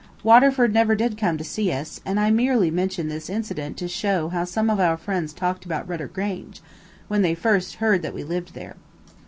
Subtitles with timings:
[0.23, 4.29] Waterford never did come to see us, and I merely mention this incident to show
[4.29, 6.59] how some of our friends talked about Rudder Grange,
[7.07, 8.77] when they first heard that we lived there.